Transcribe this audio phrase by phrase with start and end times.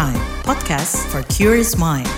[0.00, 2.08] Prime, podcast for curious mind.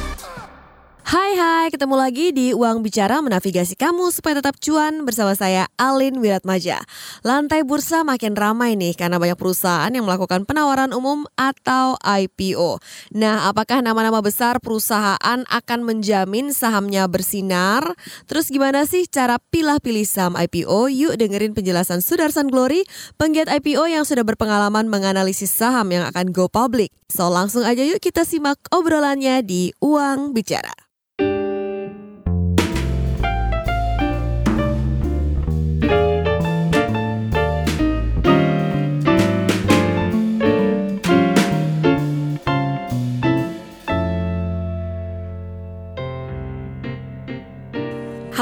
[1.12, 6.16] Hai hai, ketemu lagi di Uang Bicara menavigasi kamu supaya tetap cuan bersama saya Alin
[6.16, 6.80] Wiratmaja.
[7.20, 12.80] Lantai bursa makin ramai nih karena banyak perusahaan yang melakukan penawaran umum atau IPO.
[13.12, 17.92] Nah, apakah nama-nama besar perusahaan akan menjamin sahamnya bersinar?
[18.24, 20.88] Terus gimana sih cara pilih-pilih saham IPO?
[20.96, 22.88] Yuk dengerin penjelasan Sudarsan Glory,
[23.20, 26.88] penggiat IPO yang sudah berpengalaman menganalisis saham yang akan go public.
[27.12, 30.72] So langsung aja yuk kita simak obrolannya di Uang Bicara.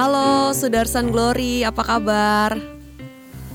[0.01, 2.80] Halo Sudarsan Glory, apa kabar?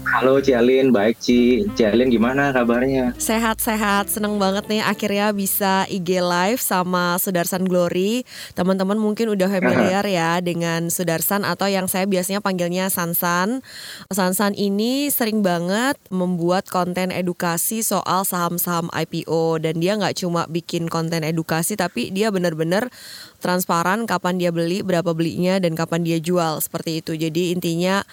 [0.05, 1.65] Halo Cialin, baik Ci.
[1.73, 3.17] Cialin gimana kabarnya?
[3.17, 8.21] Sehat-sehat, seneng banget nih akhirnya bisa IG live sama Sudarsan Glory.
[8.53, 13.65] Teman-teman mungkin udah familiar ya dengan Sudarsan atau yang saya biasanya panggilnya Sansan.
[14.13, 20.85] Sansan ini sering banget membuat konten edukasi soal saham-saham IPO dan dia nggak cuma bikin
[20.85, 22.93] konten edukasi tapi dia bener-bener
[23.41, 27.17] transparan kapan dia beli, berapa belinya dan kapan dia jual seperti itu.
[27.17, 28.05] Jadi intinya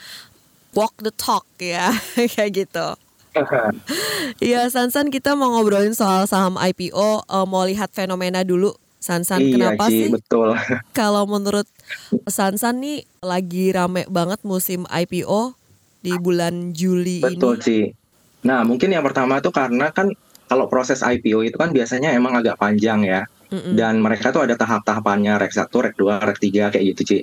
[0.73, 1.93] walk the talk ya
[2.37, 2.87] kayak gitu.
[4.45, 9.53] Iya Sansan kita mau ngobrolin soal saham IPO uh, mau lihat fenomena dulu Sansan iya,
[9.57, 10.53] kenapa sih betul.
[10.99, 11.65] kalau menurut
[12.29, 15.57] Sansan nih lagi rame banget musim IPO
[16.05, 17.65] di bulan Juli betul ini.
[17.65, 17.79] Ci.
[18.45, 20.13] Nah mungkin yang pertama tuh karena kan
[20.47, 23.25] kalau proses IPO itu kan biasanya emang agak panjang ya.
[23.53, 23.77] Mm-mm.
[23.77, 27.19] Dan mereka tuh ada tahap-tahapannya rek 1, rek 2, rek 3 kayak gitu Ci.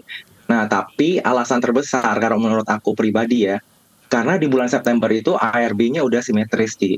[0.50, 3.61] Nah tapi alasan terbesar kalau menurut aku pribadi ya.
[4.09, 6.97] Karena di bulan September itu ARB-nya udah simetris Ci.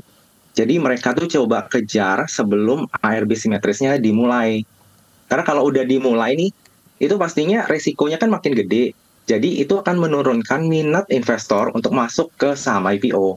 [0.56, 4.64] Jadi mereka tuh coba kejar sebelum ARB simetrisnya dimulai.
[5.28, 6.52] Karena kalau udah dimulai nih,
[7.00, 8.96] itu pastinya resikonya kan makin gede.
[9.28, 13.36] Jadi itu akan menurunkan minat investor untuk masuk ke saham IPO.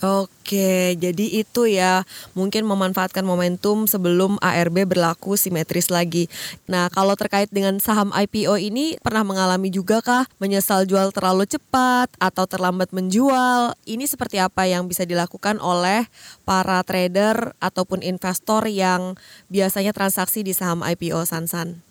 [0.00, 6.24] Oke, jadi itu ya mungkin memanfaatkan momentum sebelum ARB berlaku simetris lagi.
[6.64, 12.08] Nah, kalau terkait dengan saham IPO ini pernah mengalami juga kah menyesal jual terlalu cepat
[12.16, 13.76] atau terlambat menjual?
[13.84, 16.08] Ini seperti apa yang bisa dilakukan oleh
[16.48, 19.20] para trader ataupun investor yang
[19.52, 21.84] biasanya transaksi di saham IPO Sansan?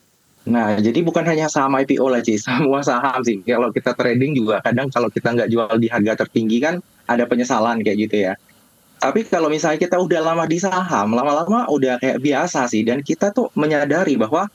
[0.50, 2.41] Nah, jadi bukan hanya saham IPO lah, Ci.
[2.41, 3.46] Semua saham sih.
[3.46, 7.81] Kalau kita trading juga kadang kalau kita nggak jual di harga tertinggi kan ada penyesalan
[7.81, 8.34] kayak gitu ya.
[9.00, 12.84] Tapi kalau misalnya kita udah lama di saham, lama-lama udah kayak biasa sih.
[12.84, 14.52] Dan kita tuh menyadari bahwa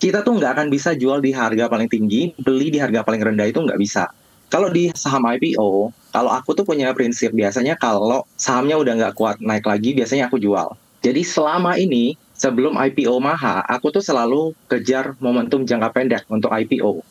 [0.00, 3.44] kita tuh nggak akan bisa jual di harga paling tinggi, beli di harga paling rendah
[3.44, 4.08] itu nggak bisa.
[4.48, 9.36] Kalau di saham IPO, kalau aku tuh punya prinsip biasanya kalau sahamnya udah nggak kuat
[9.44, 10.72] naik lagi, biasanya aku jual.
[11.04, 17.04] Jadi selama ini sebelum IPO Maha, aku tuh selalu kejar momentum jangka pendek untuk IPO.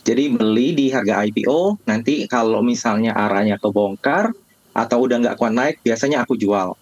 [0.00, 4.32] Jadi beli di harga IPO, nanti kalau misalnya arahnya kebongkar
[4.72, 6.72] atau udah nggak kuat naik, biasanya aku jual.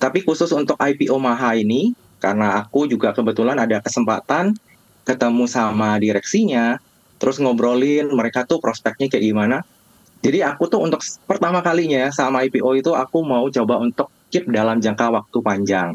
[0.00, 4.56] Tapi khusus untuk IPO Maha ini, karena aku juga kebetulan ada kesempatan
[5.04, 6.80] ketemu sama direksinya,
[7.20, 9.58] terus ngobrolin mereka tuh prospeknya kayak gimana.
[10.24, 14.80] Jadi aku tuh untuk pertama kalinya sama IPO itu aku mau coba untuk keep dalam
[14.80, 15.92] jangka waktu panjang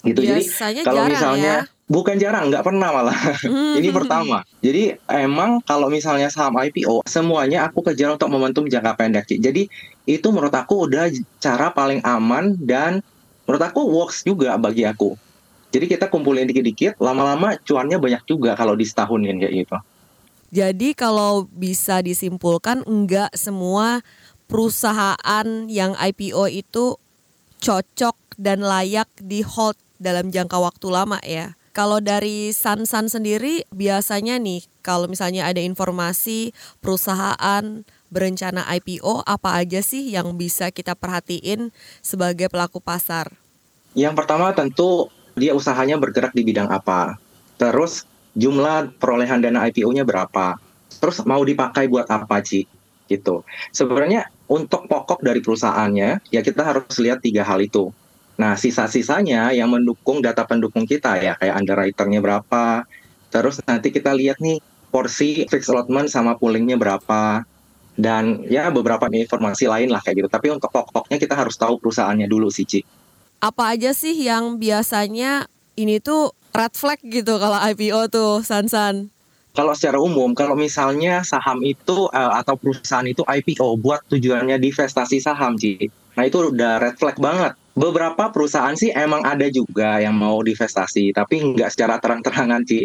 [0.00, 1.79] gitu Biasanya jadi kalau misalnya ya.
[1.90, 3.18] Bukan jarang nggak pernah malah.
[3.78, 4.46] Ini pertama.
[4.62, 9.26] Jadi emang kalau misalnya saham IPO semuanya aku kejar untuk momentum jangka pendek.
[9.26, 9.66] Jadi
[10.06, 11.10] itu menurut aku udah
[11.42, 13.02] cara paling aman dan
[13.44, 15.18] menurut aku works juga bagi aku.
[15.74, 19.78] Jadi kita kumpulin dikit-dikit lama-lama cuannya banyak juga kalau di setahunin kayak gitu.
[20.50, 24.02] Jadi kalau bisa disimpulkan enggak semua
[24.50, 26.98] perusahaan yang IPO itu
[27.62, 31.54] cocok dan layak di hold dalam jangka waktu lama ya.
[31.70, 36.50] Kalau dari Sansan sendiri biasanya nih kalau misalnya ada informasi
[36.82, 41.70] perusahaan berencana IPO apa aja sih yang bisa kita perhatiin
[42.02, 43.30] sebagai pelaku pasar?
[43.94, 47.14] Yang pertama tentu dia usahanya bergerak di bidang apa.
[47.54, 48.02] Terus
[48.34, 50.58] jumlah perolehan dana IPO-nya berapa.
[50.98, 52.66] Terus mau dipakai buat apa, Ci?
[53.06, 53.46] Gitu.
[53.70, 57.94] Sebenarnya untuk pokok dari perusahaannya, ya kita harus lihat tiga hal itu.
[58.40, 62.88] Nah, sisa-sisanya yang mendukung data pendukung kita ya, kayak underwriter-nya berapa.
[63.28, 67.44] Terus nanti kita lihat nih porsi fixed allotment sama poolingnya berapa.
[68.00, 70.28] Dan ya beberapa informasi lain lah kayak gitu.
[70.32, 72.80] Tapi untuk pokoknya kita harus tahu perusahaannya dulu sih, Ci.
[73.44, 75.44] Apa aja sih yang biasanya
[75.76, 79.12] ini tuh red flag gitu kalau IPO tuh Sansan?
[79.52, 85.20] Kalau secara umum, kalau misalnya saham itu uh, atau perusahaan itu IPO buat tujuannya divestasi
[85.20, 85.92] saham, Ci.
[86.16, 87.59] Nah itu udah red flag banget.
[87.78, 92.84] Beberapa perusahaan sih emang ada juga yang mau divestasi, tapi nggak secara terang-terangan sih.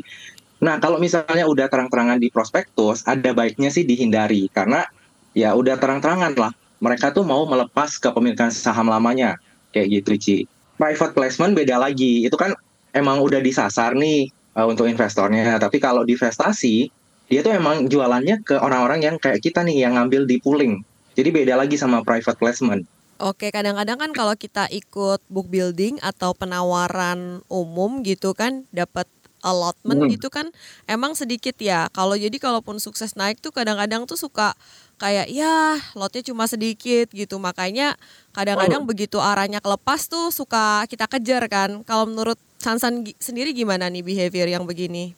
[0.62, 4.86] Nah, kalau misalnya udah terang-terangan di prospektus, ada baiknya sih dihindari karena
[5.34, 6.54] ya udah terang-terangan lah.
[6.80, 9.42] Mereka tuh mau melepas kepemilikan saham lamanya,
[9.74, 10.38] kayak gitu Ci.
[10.78, 12.54] Private placement beda lagi, itu kan
[12.94, 15.58] emang udah disasar nih uh, untuk investornya.
[15.60, 16.88] Tapi kalau divestasi,
[17.28, 20.84] dia tuh emang jualannya ke orang-orang yang kayak kita nih yang ngambil di pooling.
[21.16, 22.84] Jadi beda lagi sama private placement.
[23.16, 29.08] Oke, kadang-kadang kan kalau kita ikut book building atau penawaran umum gitu kan dapat
[29.40, 30.12] allotment Hmm.
[30.12, 30.52] gitu kan
[30.90, 31.88] emang sedikit ya.
[31.94, 34.58] Kalau jadi kalaupun sukses naik tuh kadang-kadang tuh suka
[34.98, 37.38] kayak ya lotnya cuma sedikit gitu.
[37.40, 37.96] Makanya
[38.34, 41.86] kadang-kadang begitu arahnya kelepas tuh suka kita kejar kan.
[41.88, 45.14] Kalau menurut Sansan sendiri gimana nih behavior yang begini?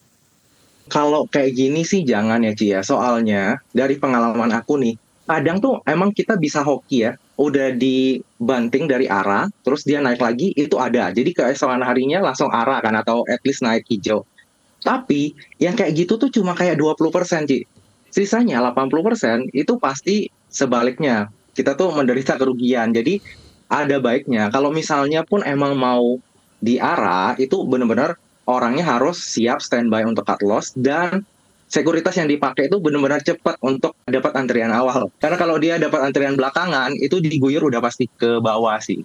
[0.91, 2.83] Kalau kayak gini sih jangan ya Ci ya.
[2.83, 7.15] Soalnya dari pengalaman aku nih, kadang tuh emang kita bisa hoki ya.
[7.37, 11.13] Udah dibanting dari arah, terus dia naik lagi, itu ada.
[11.13, 14.25] Jadi keesokan harinya langsung arah kan, atau at least naik hijau.
[14.81, 17.65] Tapi yang kayak gitu tuh cuma kayak 20% Ci.
[18.09, 21.29] Sisanya 80% itu pasti sebaliknya.
[21.53, 22.93] Kita tuh menderita kerugian.
[22.93, 23.21] Jadi
[23.67, 26.19] ada baiknya kalau misalnya pun emang mau
[26.63, 28.15] diarah itu benar-benar
[28.47, 31.27] orangnya harus siap standby untuk cut loss dan
[31.67, 35.11] sekuritas yang dipakai itu benar-benar cepat untuk dapat antrian awal.
[35.19, 39.03] Karena kalau dia dapat antrian belakangan itu diguyur udah pasti ke bawah sih.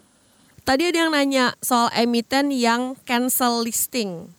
[0.62, 4.30] Tadi ada yang nanya soal emiten yang cancel listing.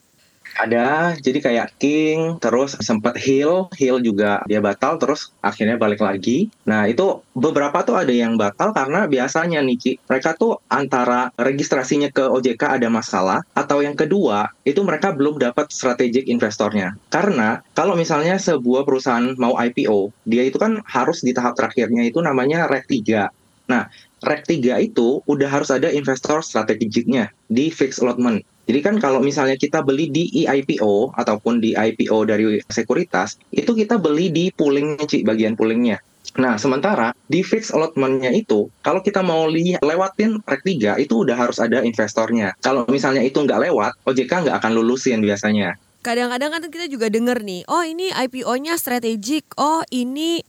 [0.53, 6.53] Ada jadi kayak King terus sempat Hill, Hill juga dia batal terus akhirnya balik lagi.
[6.69, 12.13] Nah, itu beberapa tuh ada yang batal karena biasanya nih Ci, mereka tuh antara registrasinya
[12.13, 16.95] ke OJK ada masalah atau yang kedua itu mereka belum dapat strategic investornya.
[17.09, 22.21] Karena kalau misalnya sebuah perusahaan mau IPO, dia itu kan harus di tahap terakhirnya itu
[22.21, 23.43] namanya Reg 3.
[23.74, 23.90] Nah,
[24.22, 28.46] Reg 3 itu udah harus ada investor strategicnya di fixed allotment.
[28.70, 33.98] Jadi kan kalau misalnya kita beli di IPO ataupun di IPO dari sekuritas, itu kita
[33.98, 36.00] beli di poolingnya, Ci, bagian poolingnya.
[36.40, 41.36] Nah, sementara di fixed allotment-nya itu, kalau kita mau lihat lewatin reg 3, itu udah
[41.36, 42.56] harus ada investornya.
[42.64, 45.75] Kalau misalnya itu nggak lewat, OJK nggak akan lulusin biasanya.
[46.04, 50.44] Kadang-kadang kan kita juga denger nih, oh ini IPO-nya strategik, oh ini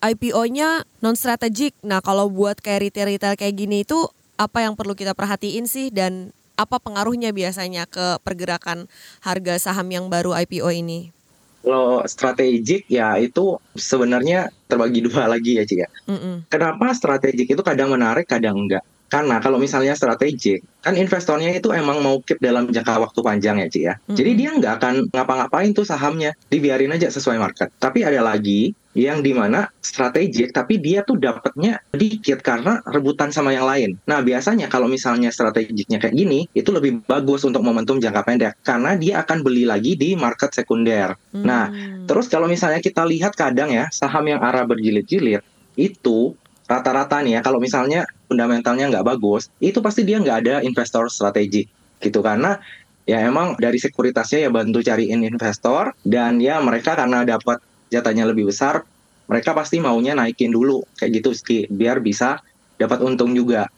[0.00, 1.76] IPO-nya non strategik.
[1.84, 4.08] Nah, kalau buat kayak retail-retail kayak gini itu
[4.40, 8.88] apa yang perlu kita perhatiin sih dan apa pengaruhnya biasanya ke pergerakan
[9.20, 11.12] harga saham yang baru IPO ini?
[11.60, 15.88] Kalau strategik ya itu sebenarnya terbagi dua lagi ya, Ci ya.
[16.08, 16.48] Mm-mm.
[16.48, 18.84] Kenapa strategik itu kadang menarik, kadang enggak?
[19.10, 23.66] Karena kalau misalnya strategik, kan investornya itu emang mau keep dalam jangka waktu panjang ya,
[23.66, 23.94] Ci ya.
[24.06, 24.40] Jadi Mm-mm.
[24.40, 27.74] dia nggak akan ngapa-ngapain tuh sahamnya, dibiarin aja sesuai market.
[27.82, 33.54] Tapi ada lagi yang di mana strategik, tapi dia tuh dapatnya dikit karena rebutan sama
[33.54, 33.94] yang lain.
[34.10, 38.98] Nah biasanya kalau misalnya strategiknya kayak gini, itu lebih bagus untuk momentum jangka pendek karena
[38.98, 41.14] dia akan beli lagi di market sekunder.
[41.30, 42.06] Nah, Hmm.
[42.10, 45.46] Terus kalau misalnya kita lihat kadang ya saham yang arah berjilid-jilid
[45.78, 46.34] itu
[46.70, 51.66] rata-rata nih ya kalau misalnya fundamentalnya nggak bagus itu pasti dia nggak ada investor strategik
[51.98, 52.62] gitu karena
[53.10, 57.58] ya emang dari sekuritasnya ya bantu cariin investor dan ya mereka karena dapat
[57.90, 58.86] jatahnya lebih besar
[59.26, 62.42] mereka pasti maunya naikin dulu kayak gitu Ski, biar bisa
[62.74, 63.70] dapat untung juga.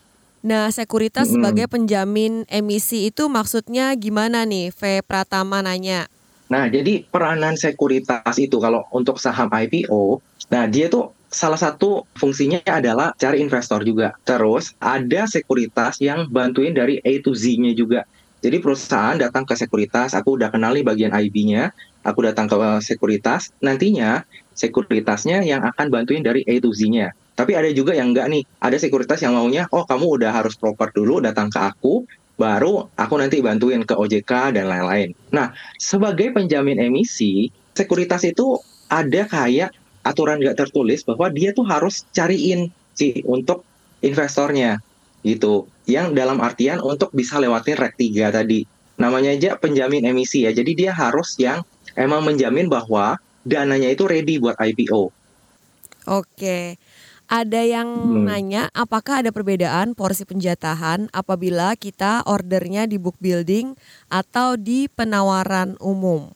[0.43, 1.39] Nah, sekuritas Mm-mm.
[1.39, 4.73] sebagai penjamin emisi itu maksudnya gimana nih?
[4.73, 6.09] V Pratama nanya.
[6.49, 12.61] Nah, jadi peranan sekuritas itu kalau untuk saham IPO, nah dia tuh salah satu fungsinya
[12.69, 14.13] adalah cari investor juga.
[14.23, 18.05] Terus ada sekuritas yang bantuin dari A to Z-nya juga.
[18.43, 21.71] Jadi perusahaan datang ke sekuritas, aku udah kenal nih bagian IB-nya,
[22.03, 27.15] aku datang ke sekuritas, nantinya sekuritasnya yang akan bantuin dari A to Z-nya.
[27.33, 30.93] Tapi ada juga yang enggak nih, ada sekuritas yang maunya, oh kamu udah harus proper
[30.93, 32.05] dulu datang ke aku,
[32.37, 35.15] baru aku nanti bantuin ke OJK dan lain-lain.
[35.31, 38.59] Nah, sebagai penjamin emisi, sekuritas itu
[38.93, 39.73] ada kayak
[40.03, 43.63] aturan nggak tertulis bahwa dia tuh harus cariin sih untuk
[44.03, 44.79] investornya
[45.23, 45.71] gitu.
[45.87, 48.67] Yang dalam artian untuk bisa lewatin reg 3 tadi.
[48.99, 50.51] Namanya aja penjamin emisi ya.
[50.55, 51.63] Jadi dia harus yang
[51.99, 55.11] emang menjamin bahwa dananya itu ready buat IPO.
[56.07, 56.79] Oke.
[57.33, 58.29] Ada yang Hmm.
[58.29, 63.73] nanya apakah ada perbedaan porsi penjatahan apabila kita ordernya di book building
[64.13, 66.29] atau di penawaran umum?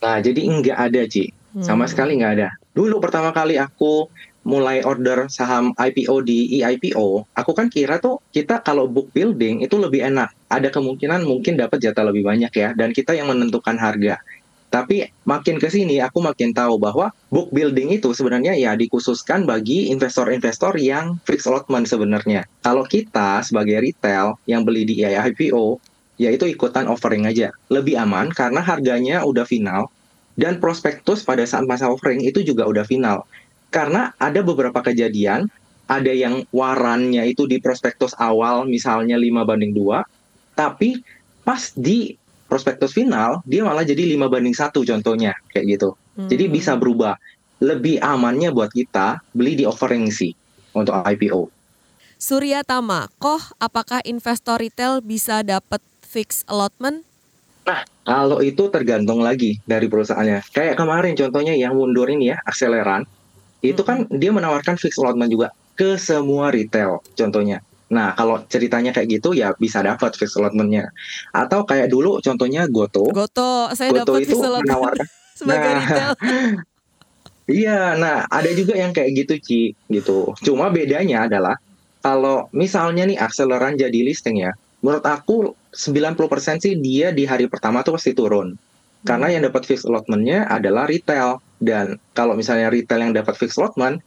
[0.00, 1.28] Nah, jadi nggak ada, Ci.
[1.60, 1.90] Sama Hmm.
[1.92, 2.48] sekali nggak ada.
[2.76, 4.12] Dulu pertama kali aku
[4.44, 9.80] mulai order saham IPO di EIPO, aku kan kira tuh kita kalau book building itu
[9.80, 10.28] lebih enak.
[10.52, 14.20] Ada kemungkinan mungkin dapat jatah lebih banyak ya, dan kita yang menentukan harga.
[14.68, 19.88] Tapi makin ke sini aku makin tahu bahwa book building itu sebenarnya ya dikhususkan bagi
[19.88, 22.44] investor-investor yang fixed allotment sebenarnya.
[22.60, 25.80] Kalau kita sebagai retail yang beli di IPO,
[26.20, 27.56] ya itu ikutan offering aja.
[27.72, 29.88] Lebih aman karena harganya udah final
[30.36, 33.24] dan prospektus pada saat masa offering itu juga udah final.
[33.72, 35.48] Karena ada beberapa kejadian,
[35.88, 40.04] ada yang warannya itu di prospektus awal misalnya 5 banding 2,
[40.54, 41.00] tapi
[41.42, 42.14] pas di
[42.46, 45.88] prospektus final dia malah jadi 5 banding satu contohnya kayak gitu.
[46.14, 46.28] Hmm.
[46.28, 47.16] Jadi bisa berubah.
[47.56, 50.36] Lebih amannya buat kita beli di offering sih
[50.76, 51.48] untuk IPO.
[52.20, 57.05] Surya Tama, koh apakah investor retail bisa dapat fix allotment?
[57.66, 60.46] Nah, kalau itu tergantung lagi dari perusahaannya.
[60.54, 63.02] Kayak kemarin contohnya yang mundur ini ya, akseleran.
[63.58, 67.60] Itu kan dia menawarkan fix allotment juga ke semua retail contohnya.
[67.86, 70.90] Nah, kalau ceritanya kayak gitu ya bisa dapat fixed allotment-nya.
[71.30, 73.10] Atau kayak dulu contohnya Goto.
[73.14, 75.06] Goto, saya Goto dapat itu menawarkan
[75.38, 76.12] sebagai nah, retail.
[77.46, 80.34] Iya, nah ada juga yang kayak gitu Ci, gitu.
[80.42, 81.54] Cuma bedanya adalah
[82.02, 84.50] kalau misalnya nih akseleran jadi listing ya,
[84.86, 88.54] menurut aku 90% sih dia di hari pertama tuh pasti turun.
[89.02, 91.42] Karena yang dapat fixed allotment-nya adalah retail.
[91.58, 93.98] Dan kalau misalnya retail yang dapat fixed allotment,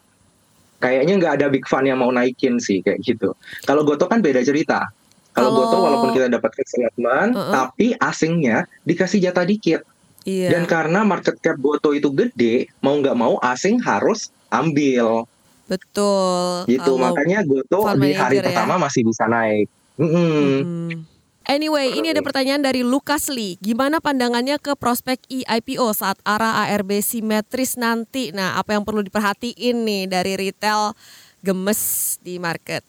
[0.79, 3.35] kayaknya nggak ada big fun yang mau naikin sih kayak gitu.
[3.67, 4.87] Kalau Goto kan beda cerita.
[5.35, 7.53] Kalau Goto walaupun kita dapat settlement, uh -uh.
[7.53, 9.83] tapi asingnya dikasih jatah dikit.
[10.27, 10.51] Iya.
[10.51, 15.27] Dan karena market cap Goto itu gede, mau nggak mau asing harus ambil.
[15.69, 16.67] Betul.
[16.67, 18.51] Gitu makanya Goto di hari ya.
[18.51, 19.69] pertama masih bisa naik.
[19.99, 21.19] Mm -hmm.
[21.49, 23.57] Anyway, ini ada pertanyaan dari Lukas Lee.
[23.57, 28.29] Gimana pandangannya ke prospek IPO saat arah ARB simetris nanti?
[28.29, 30.93] Nah, apa yang perlu diperhatiin nih dari retail
[31.41, 32.85] gemes di market?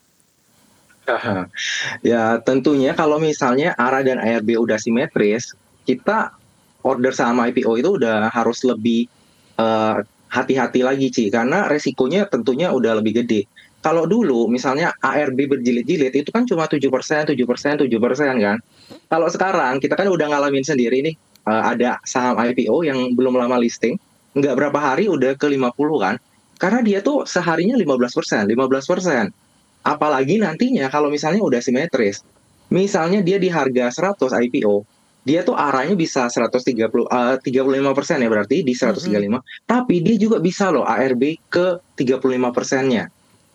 [2.12, 5.56] ya, tentunya kalau misalnya ARA dan ARB udah simetris,
[5.88, 6.36] kita
[6.84, 9.08] order saham IPO itu udah harus lebih
[9.56, 9.96] eh,
[10.28, 13.48] hati-hati lagi, Ci, karena resikonya tentunya udah lebih gede
[13.80, 18.60] kalau dulu misalnya ARB berjilid-jilid itu kan cuma tujuh persen, tujuh persen, tujuh persen kan.
[19.08, 21.16] Kalau sekarang kita kan udah ngalamin sendiri nih
[21.48, 23.96] uh, ada saham IPO yang belum lama listing,
[24.36, 26.14] nggak berapa hari udah ke 50 kan.
[26.60, 29.24] Karena dia tuh seharinya 15 persen, 15 persen.
[29.80, 32.20] Apalagi nantinya kalau misalnya udah simetris.
[32.68, 34.84] Misalnya dia di harga 100 IPO,
[35.24, 39.08] dia tuh arahnya bisa 130 uh, 35 persen ya berarti di 135.
[39.08, 39.40] Mm -hmm.
[39.64, 43.08] Tapi dia juga bisa loh ARB ke 35 persennya.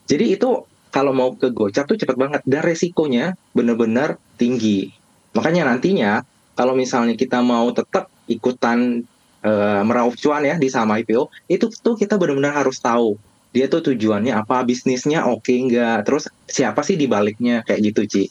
[0.05, 4.93] Jadi itu kalau mau ke gocap tuh cepat banget dan resikonya benar-benar tinggi.
[5.35, 6.23] Makanya nantinya
[6.55, 9.03] kalau misalnya kita mau tetap ikutan
[9.43, 13.19] uh, meraup cuan ya di saham IPO, itu tuh kita benar-benar harus tahu
[13.55, 18.01] dia tuh tujuannya apa, bisnisnya oke okay nggak, terus siapa sih di baliknya kayak gitu
[18.03, 18.23] Ci.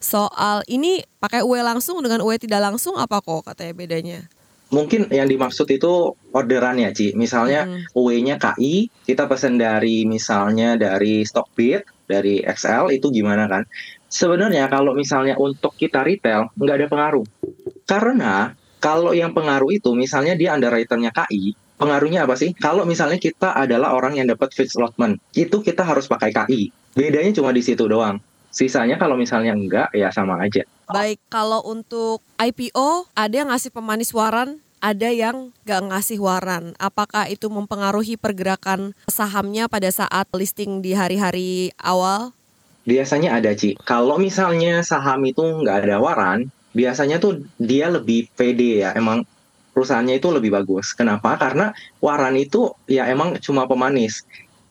[0.00, 4.18] Soal ini pakai UE langsung dengan UE tidak langsung apa kok katanya bedanya?
[4.70, 7.12] Mungkin yang dimaksud itu orderan ya Ci.
[7.18, 7.94] Misalnya hmm.
[7.94, 13.66] UE-nya KI, kita pesan dari misalnya dari Stockbit, dari XL itu gimana kan?
[14.10, 17.26] Sebenarnya kalau misalnya untuk kita retail nggak ada pengaruh.
[17.86, 22.56] Karena kalau yang pengaruh itu misalnya dia underwriternya KI, pengaruhnya apa sih?
[22.56, 26.72] Kalau misalnya kita adalah orang yang dapat fixed allotment, itu kita harus pakai KI.
[26.96, 28.18] Bedanya cuma di situ doang.
[28.50, 30.66] Sisanya kalau misalnya enggak ya sama aja.
[30.90, 36.74] Baik, kalau untuk IPO ada yang ngasih pemanis waran, ada yang gak ngasih waran.
[36.80, 42.34] Apakah itu mempengaruhi pergerakan sahamnya pada saat listing di hari-hari awal?
[42.88, 43.76] Biasanya ada, Ci.
[43.86, 48.96] Kalau misalnya saham itu nggak ada waran, biasanya tuh dia lebih pede ya.
[48.96, 49.22] Emang
[49.76, 50.96] perusahaannya itu lebih bagus.
[50.96, 51.36] Kenapa?
[51.36, 54.24] Karena waran itu ya emang cuma pemanis.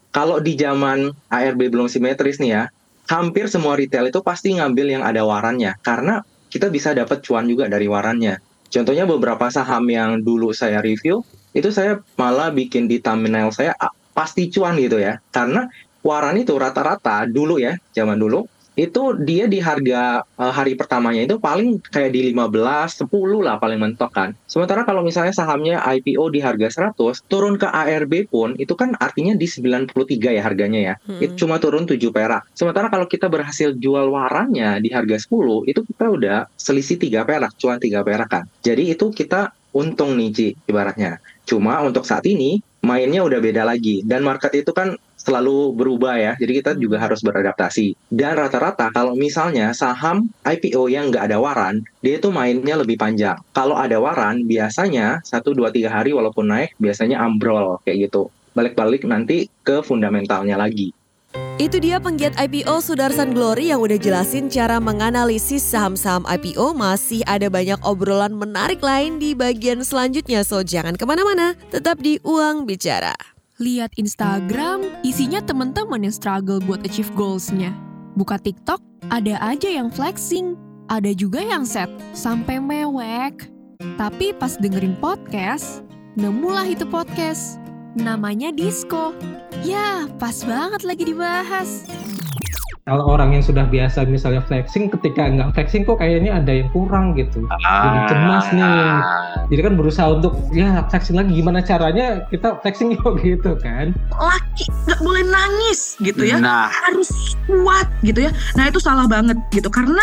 [0.09, 2.63] Kalau di zaman ARB belum simetris nih ya,
[3.09, 6.21] hampir semua retail itu pasti ngambil yang ada warannya karena
[6.53, 8.37] kita bisa dapat cuan juga dari warannya.
[8.69, 11.25] Contohnya beberapa saham yang dulu saya review
[11.57, 13.73] itu saya malah bikin di thumbnail saya
[14.13, 15.17] pasti cuan gitu ya.
[15.33, 15.65] Karena
[16.05, 18.45] waran itu rata-rata dulu ya, zaman dulu
[18.79, 23.12] itu dia di harga uh, hari pertamanya itu paling kayak di 15, 10
[23.43, 24.29] lah paling mentok kan.
[24.48, 29.36] Sementara kalau misalnya sahamnya IPO di harga 100, turun ke ARB pun itu kan artinya
[29.36, 29.91] di 93
[30.31, 30.95] ya harganya ya.
[31.03, 31.19] Hmm.
[31.19, 32.48] Itu cuma turun 7 perak.
[32.55, 37.51] Sementara kalau kita berhasil jual warannya di harga 10, itu kita udah selisih 3 perak,
[37.59, 38.43] cuan 3 perak kan.
[38.63, 41.21] Jadi itu kita untung nih Ci ibaratnya.
[41.45, 46.33] Cuma untuk saat ini mainnya udah beda lagi dan market itu kan selalu berubah ya.
[46.39, 47.05] Jadi kita juga hmm.
[47.05, 47.88] harus beradaptasi.
[48.07, 53.38] Dan rata-rata kalau misalnya saham IPO yang nggak ada waran, dia itu mainnya lebih panjang.
[53.51, 58.31] Kalau ada waran, biasanya 1, 2, 3 hari walaupun naik, biasanya ambrol kayak gitu.
[58.55, 60.95] Balik-balik nanti ke fundamentalnya lagi.
[61.59, 66.74] Itu dia penggiat IPO Sudarsan Glory yang udah jelasin cara menganalisis saham-saham IPO.
[66.74, 71.53] Masih ada banyak obrolan menarik lain di bagian selanjutnya, so jangan ke mana-mana.
[71.69, 73.13] Tetap di Uang Bicara.
[73.59, 77.75] Lihat Instagram, isinya temen-temen yang struggle buat achieve goals-nya.
[78.15, 78.79] Buka TikTok,
[79.12, 80.55] ada aja yang flexing.
[80.88, 83.51] Ada juga yang set, sampai mewek.
[84.00, 85.83] Tapi pas dengerin podcast,
[86.15, 87.58] nemulah itu podcast.
[87.96, 89.17] Namanya Disco.
[89.65, 91.89] Ya, pas banget lagi dibahas.
[92.84, 97.13] Kalau orang yang sudah biasa misalnya flexing, ketika nggak flexing kok kayaknya ada yang kurang
[97.13, 97.46] gitu.
[97.46, 98.81] Jadi cemas nih.
[99.53, 103.93] Jadi kan berusaha untuk ya flexing lagi gimana caranya kita flexing yuk gitu kan.
[104.17, 109.38] laki nggak boleh nangis gitu ya Nah, harus kuat gitu ya nah itu salah banget
[109.50, 110.01] gitu karena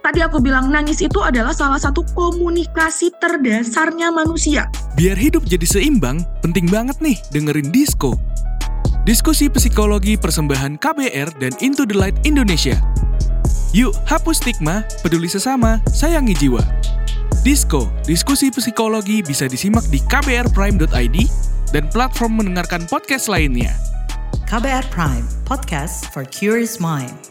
[0.00, 6.20] tadi aku bilang nangis itu adalah salah satu komunikasi terdasarnya manusia Biar hidup jadi seimbang,
[6.42, 8.18] penting banget nih dengerin Disko.
[9.06, 12.76] Diskusi psikologi persembahan KBR dan Into the Light Indonesia.
[13.70, 16.60] Yuk, hapus stigma, peduli sesama, sayangi jiwa.
[17.46, 21.16] Disko, diskusi psikologi bisa disimak di kbrprime.id
[21.72, 23.72] dan platform mendengarkan podcast lainnya.
[24.50, 27.29] KBR Prime, podcast for curious mind.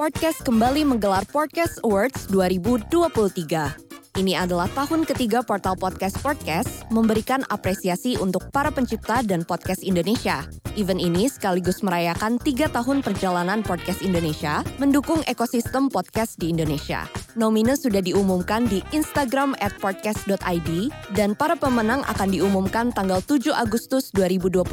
[0.00, 4.16] Podcast kembali menggelar Podcast Awards 2023.
[4.16, 10.48] Ini adalah tahun ketiga portal Podcast Podcast memberikan apresiasi untuk para pencipta dan podcast Indonesia.
[10.80, 17.04] Event ini sekaligus merayakan tiga tahun perjalanan podcast Indonesia mendukung ekosistem podcast di Indonesia.
[17.36, 24.08] Nomine sudah diumumkan di Instagram at podcast.id dan para pemenang akan diumumkan tanggal 7 Agustus
[24.16, 24.64] 2023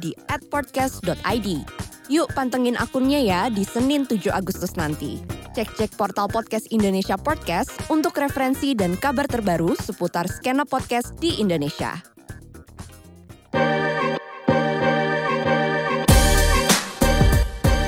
[0.00, 1.68] di at podcast.id.
[2.12, 5.20] Yuk pantengin akunnya ya di Senin 7 Agustus nanti.
[5.54, 11.94] Cek-cek portal podcast Indonesia Podcast untuk referensi dan kabar terbaru seputar skena podcast di Indonesia.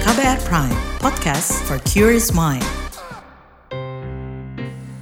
[0.06, 2.75] KBR Prime, podcast for curious mind.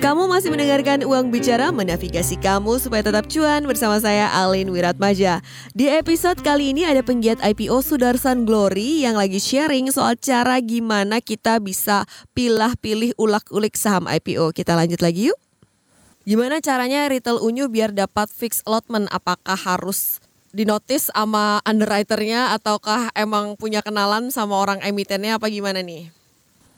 [0.05, 5.41] Kamu masih mendengarkan Uang Bicara menavigasi kamu supaya tetap cuan bersama saya Alin Wiratmaja.
[5.73, 11.25] Di episode kali ini ada penggiat IPO Sudarsan Glory yang lagi sharing soal cara gimana
[11.25, 12.05] kita bisa
[12.37, 14.53] pilah-pilih ulak-ulik saham IPO.
[14.53, 15.41] Kita lanjut lagi yuk.
[16.29, 19.09] Gimana caranya retail unyu biar dapat fix allotment?
[19.09, 20.21] Apakah harus
[20.53, 26.24] dinotis sama underwriternya ataukah emang punya kenalan sama orang emitennya apa gimana nih?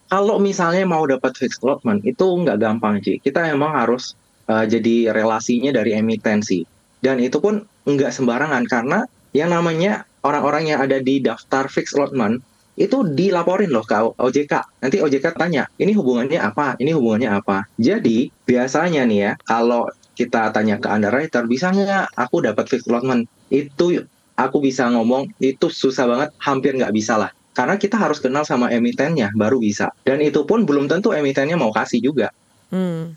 [0.06, 3.18] Kalau misalnya mau dapat fixed allotment itu nggak gampang Ci.
[3.18, 4.14] Kita emang harus
[4.46, 6.62] uh, jadi relasinya dari emitensi.
[7.02, 12.42] Dan itu pun nggak sembarangan karena yang namanya orang-orang yang ada di daftar fixed allotment
[12.76, 14.84] itu dilaporin loh ke OJK.
[14.84, 16.76] Nanti OJK tanya, ini hubungannya apa?
[16.76, 17.64] Ini hubungannya apa?
[17.80, 23.24] Jadi biasanya nih ya, kalau kita tanya ke underwriter, bisa nggak aku dapat fixed allotment?
[23.48, 24.04] Itu
[24.36, 27.32] aku bisa ngomong, itu susah banget, hampir nggak bisa lah.
[27.56, 29.88] Karena kita harus kenal sama emitennya, baru bisa.
[30.04, 32.28] Dan itu pun belum tentu emitennya mau kasih juga.
[32.68, 33.16] Hmm.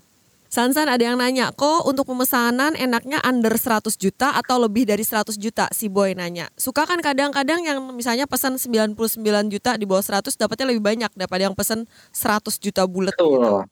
[0.50, 5.38] Sansan ada yang nanya, kok untuk pemesanan enaknya under 100 juta atau lebih dari 100
[5.38, 5.70] juta?
[5.70, 6.50] Si Boy nanya.
[6.58, 8.98] Suka kan kadang-kadang yang misalnya pesan 99
[9.46, 13.14] juta di bawah 100 dapatnya lebih banyak daripada yang pesan 100 juta bulat.
[13.14, 13.68] Betul.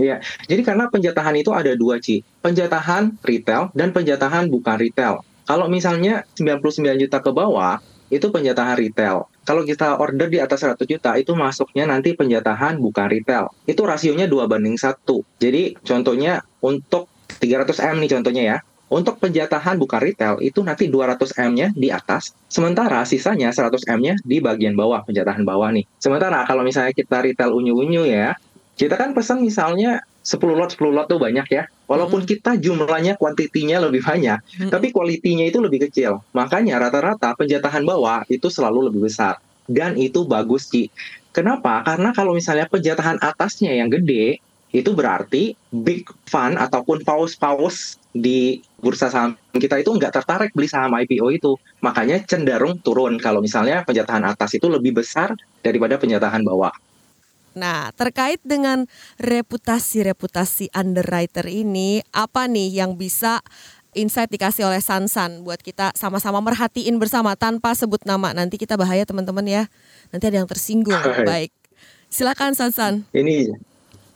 [0.00, 2.24] Iya, jadi karena penjatahan itu ada dua, Ci.
[2.40, 5.20] Penjatahan retail dan penjatahan bukan retail.
[5.44, 9.28] Kalau misalnya 99 juta ke bawah, itu penjatahan retail.
[9.42, 13.50] Kalau kita order di atas 100 juta, itu masuknya nanti penjatahan bukan retail.
[13.66, 15.02] Itu rasionya 2 banding 1.
[15.42, 17.10] Jadi contohnya untuk
[17.42, 18.58] 300M nih contohnya ya.
[18.92, 22.36] Untuk penjatahan bukan retail, itu nanti 200M-nya di atas.
[22.52, 25.88] Sementara sisanya 100M-nya di bagian bawah, penjatahan bawah nih.
[25.96, 28.36] Sementara kalau misalnya kita retail unyu-unyu ya,
[28.76, 31.66] kita kan pesan misalnya 10 lot, 10 lot tuh banyak ya.
[31.90, 34.70] Walaupun kita jumlahnya, kuantitinya lebih banyak, Hmm.
[34.70, 36.22] tapi kualitinya itu lebih kecil.
[36.32, 39.42] Makanya rata-rata penjatahan bawah itu selalu lebih besar.
[39.66, 40.88] Dan itu bagus, Ci.
[41.34, 41.82] Kenapa?
[41.82, 44.38] Karena kalau misalnya penjatahan atasnya yang gede,
[44.72, 50.96] itu berarti big fund ataupun paus-paus di bursa saham kita itu nggak tertarik beli saham
[50.96, 51.52] IPO itu.
[51.84, 56.72] Makanya cenderung turun kalau misalnya penjatahan atas itu lebih besar daripada penjatahan bawah.
[57.54, 58.88] Nah, terkait dengan
[59.20, 63.40] reputasi-reputasi underwriter ini, apa nih yang bisa
[63.92, 68.32] insight dikasih oleh Sansan buat kita sama-sama merhatiin bersama tanpa sebut nama.
[68.32, 69.62] Nanti kita bahaya teman-teman ya.
[70.10, 70.96] Nanti ada yang tersinggung.
[71.28, 71.52] Baik.
[72.08, 73.08] Silakan Sansan.
[73.12, 73.52] Ini,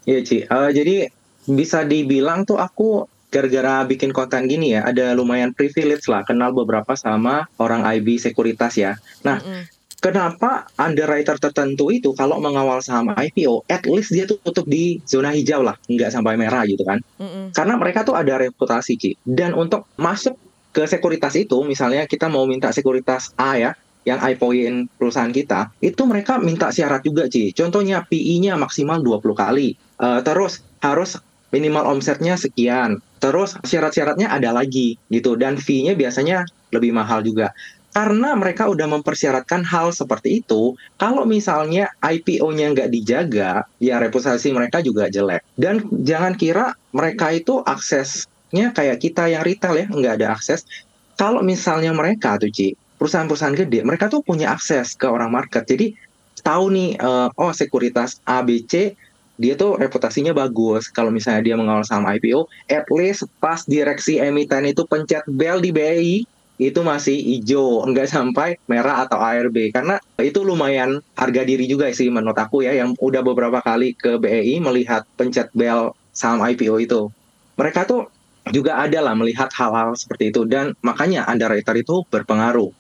[0.05, 0.45] iya Ci.
[0.45, 1.09] Eh, jadi
[1.49, 6.97] bisa dibilang tuh aku gara-gara bikin konten gini ya, ada lumayan privilege lah, kenal beberapa
[6.97, 8.97] sama orang IB sekuritas ya.
[9.27, 9.76] Nah, Mm-mm.
[10.01, 15.33] Kenapa underwriter tertentu itu kalau mengawal saham IPO, at least dia tuh tutup di zona
[15.33, 17.01] hijau lah, nggak sampai merah gitu kan.
[17.21, 17.53] Mm-mm.
[17.57, 19.11] Karena mereka tuh ada reputasi Ci.
[19.25, 20.37] Dan untuk masuk
[20.71, 23.73] ke sekuritas itu, misalnya kita mau minta sekuritas A ya,
[24.07, 27.51] yang IPOin perusahaan kita, itu mereka minta syarat juga, Ci.
[27.57, 29.75] Contohnya PI-nya maksimal 20 kali.
[29.97, 31.19] Uh, terus harus
[31.51, 33.01] minimal omsetnya sekian.
[33.17, 37.57] Terus syarat-syaratnya ada lagi gitu dan fee-nya biasanya lebih mahal juga.
[37.97, 44.85] Karena mereka udah mempersyaratkan hal seperti itu, kalau misalnya IPO-nya nggak dijaga, ya reputasi mereka
[44.85, 45.41] juga jelek.
[45.57, 50.69] Dan jangan kira mereka itu aksesnya kayak kita yang retail ya, nggak ada akses.
[51.17, 55.65] Kalau misalnya mereka tuh, Ci, perusahaan-perusahaan gede, mereka tuh punya akses ke orang market.
[55.65, 55.97] Jadi
[56.45, 58.93] tahu nih, uh, oh sekuritas ABC
[59.41, 60.89] dia tuh reputasinya bagus.
[60.93, 65.73] Kalau misalnya dia mengawal saham IPO, at least pas direksi emiten itu pencet bell di
[65.73, 66.25] BI,
[66.57, 69.73] itu masih hijau, enggak sampai merah atau ARB.
[69.77, 74.17] Karena itu lumayan harga diri juga sih menurut aku ya, yang udah beberapa kali ke
[74.17, 77.13] BI melihat pencet bell saham IPO itu.
[77.61, 78.09] Mereka tuh
[78.55, 82.71] juga ada lah melihat hal-hal seperti itu dan makanya underwriter itu berpengaruh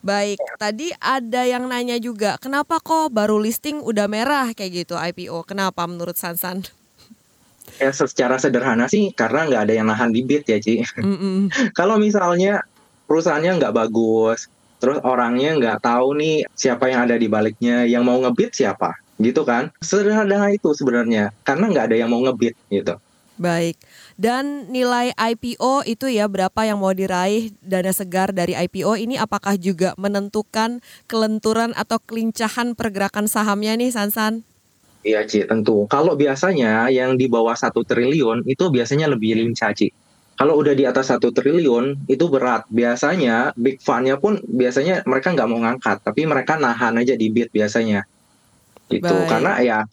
[0.00, 5.44] Baik, tadi ada yang nanya juga, kenapa kok baru listing udah merah kayak gitu IPO?
[5.44, 6.64] Kenapa menurut Sansan?
[7.76, 10.80] Ya secara sederhana sih karena nggak ada yang nahan di bid ya Ci.
[10.96, 11.38] Mm -mm.
[11.78, 12.64] Kalau misalnya
[13.10, 14.46] perusahaannya nggak bagus,
[14.78, 19.42] terus orangnya nggak tahu nih siapa yang ada di baliknya, yang mau ngebit siapa, gitu
[19.42, 19.74] kan?
[19.82, 22.94] Sederhana itu sebenarnya, karena nggak ada yang mau ngebit gitu.
[23.40, 23.80] Baik.
[24.20, 29.56] Dan nilai IPO itu ya berapa yang mau diraih dana segar dari IPO ini apakah
[29.56, 34.44] juga menentukan kelenturan atau kelincahan pergerakan sahamnya nih Sansan?
[35.00, 35.88] Iya Ci, tentu.
[35.88, 39.88] Kalau biasanya yang di bawah satu triliun itu biasanya lebih lincah Ci.
[40.40, 42.64] Kalau udah di atas satu triliun itu berat.
[42.72, 47.52] Biasanya big fund-nya pun biasanya mereka nggak mau ngangkat, tapi mereka nahan aja di bid
[47.52, 48.08] biasanya.
[48.88, 49.84] Itu karena ya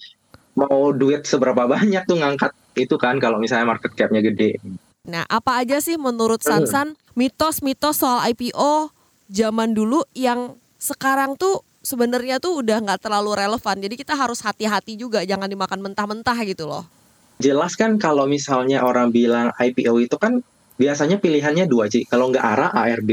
[0.55, 4.55] mau duit seberapa banyak tuh ngangkat itu kan kalau misalnya market cap-nya gede.
[5.03, 8.95] Nah, apa aja sih menurut Sansan mitos-mitos soal IPO
[9.27, 13.83] zaman dulu yang sekarang tuh sebenarnya tuh udah nggak terlalu relevan.
[13.83, 16.87] Jadi kita harus hati-hati juga, jangan dimakan mentah-mentah gitu loh.
[17.37, 20.41] Jelas kan kalau misalnya orang bilang IPO itu kan
[20.77, 22.05] biasanya pilihannya dua sih.
[22.05, 23.11] Kalau nggak ARA, ARB.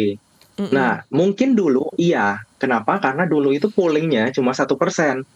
[0.55, 0.71] Mm -mm.
[0.73, 2.41] Nah, mungkin dulu iya.
[2.57, 2.97] Kenapa?
[3.03, 5.27] Karena dulu itu poolingnya cuma satu persen.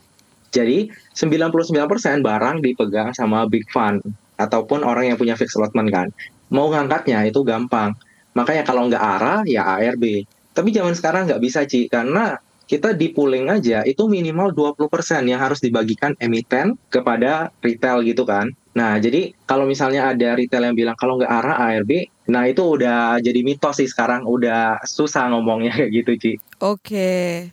[0.48, 4.00] Jadi 99% barang dipegang sama big fund
[4.40, 6.08] ataupun orang yang punya fixed allotment kan.
[6.48, 7.92] Mau ngangkatnya itu gampang.
[8.32, 10.24] Makanya kalau nggak ARA ya ARB.
[10.56, 15.40] Tapi zaman sekarang nggak bisa Ci karena kita di pooling aja itu minimal 20% yang
[15.40, 18.52] harus dibagikan emiten kepada retail gitu kan.
[18.76, 23.18] Nah, jadi kalau misalnya ada retail yang bilang kalau nggak ARA ARB, nah itu udah
[23.18, 26.32] jadi mitos sih sekarang, udah susah ngomongnya kayak gitu, Ci.
[26.62, 27.50] Oke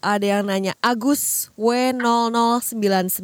[0.00, 3.20] ada yang nanya Agus W0099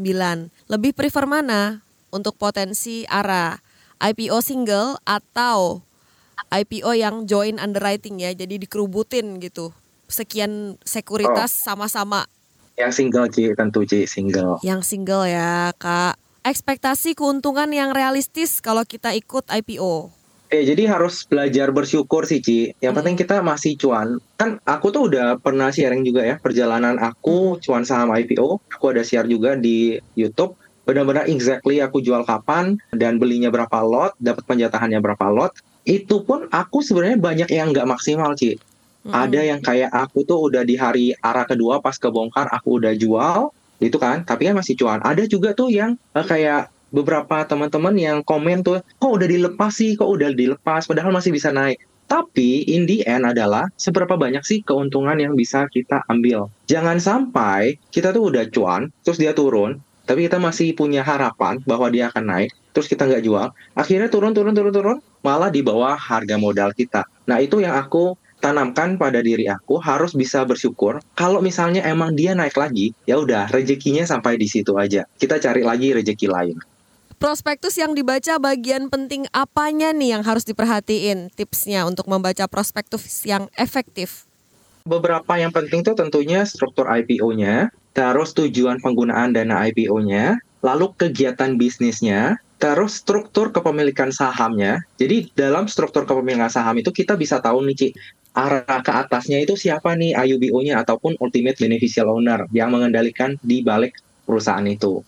[0.68, 1.80] lebih prefer mana
[2.12, 3.56] untuk potensi ARA
[3.96, 5.80] IPO single atau
[6.52, 9.72] IPO yang join underwriting ya jadi dikerubutin gitu
[10.06, 11.74] sekian sekuritas oh.
[11.74, 12.80] sama-sama oh.
[12.80, 16.16] yang single Ci tentu Ci single yang single ya Kak
[16.46, 20.16] ekspektasi keuntungan yang realistis kalau kita ikut IPO
[20.46, 22.70] Eh jadi harus belajar bersyukur sih Ci.
[22.78, 22.98] Yang hmm.
[23.02, 24.22] penting kita masih cuan.
[24.38, 28.62] Kan aku tuh udah pernah sharing juga ya perjalanan aku cuan saham IPO.
[28.78, 30.54] Aku ada share juga di YouTube.
[30.86, 35.50] Benar-benar exactly aku jual kapan dan belinya berapa lot, dapat penjatahannya berapa lot.
[35.82, 38.54] Itu pun aku sebenarnya banyak yang nggak maksimal Ci.
[39.06, 39.14] Hmm.
[39.14, 43.54] Ada yang kayak aku tuh udah di hari arah kedua pas kebongkar aku udah jual
[43.78, 48.18] itu kan tapi kan masih cuan ada juga tuh yang uh, kayak beberapa teman-teman yang
[48.24, 52.86] komen tuh kok udah dilepas sih kok udah dilepas padahal masih bisa naik tapi in
[52.86, 56.46] the end adalah seberapa banyak sih keuntungan yang bisa kita ambil.
[56.70, 61.90] Jangan sampai kita tuh udah cuan, terus dia turun, tapi kita masih punya harapan bahwa
[61.90, 65.98] dia akan naik, terus kita nggak jual, akhirnya turun, turun, turun, turun, malah di bawah
[65.98, 67.02] harga modal kita.
[67.26, 71.00] Nah itu yang aku tanamkan pada diri aku harus bisa bersyukur.
[71.16, 75.04] Kalau misalnya emang dia naik lagi, ya udah rezekinya sampai di situ aja.
[75.16, 76.56] Kita cari lagi rezeki lain.
[77.16, 83.48] Prospektus yang dibaca bagian penting apanya nih yang harus diperhatiin tipsnya untuk membaca prospektus yang
[83.56, 84.28] efektif?
[84.84, 92.36] Beberapa yang penting tuh tentunya struktur IPO-nya, terus tujuan penggunaan dana IPO-nya, lalu kegiatan bisnisnya,
[92.56, 94.80] terus struktur kepemilikan sahamnya.
[94.96, 97.88] Jadi dalam struktur kepemilikan saham itu kita bisa tahu nih Ci,
[98.36, 103.96] arah ke atasnya itu siapa nih IUBO-nya ataupun ultimate beneficial owner yang mengendalikan di balik
[104.28, 105.00] perusahaan itu.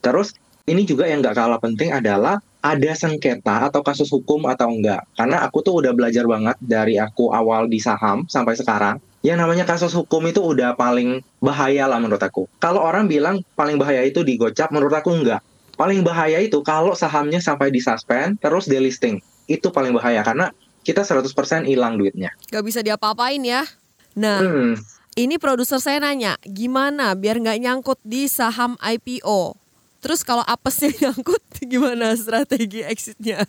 [0.00, 0.32] Terus
[0.68, 5.04] ini juga yang nggak kalah penting adalah ada sengketa atau kasus hukum atau enggak.
[5.16, 9.00] Karena aku tuh udah belajar banget dari aku awal di saham sampai sekarang.
[9.20, 12.48] Yang namanya kasus hukum itu udah paling bahaya lah menurut aku.
[12.56, 15.44] Kalau orang bilang paling bahaya itu di gocap, menurut aku enggak.
[15.80, 19.24] Paling bahaya itu kalau sahamnya sampai disuspend terus delisting.
[19.48, 20.52] Itu paling bahaya karena
[20.84, 22.36] kita 100% hilang duitnya.
[22.52, 23.64] Gak bisa diapa-apain ya.
[24.12, 24.76] Nah, Hmm.
[25.16, 29.56] ini produser saya nanya, gimana biar nggak nyangkut di saham IPO?
[30.04, 33.48] Terus kalau apesnya nyangkut, gimana strategi exitnya?